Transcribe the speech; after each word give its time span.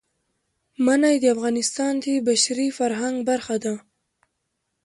منی 0.85 1.15
د 1.19 1.25
افغانستان 1.35 1.93
د 2.03 2.05
بشري 2.27 2.67
فرهنګ 2.77 3.17
برخه 3.29 3.55
ده. 3.63 3.75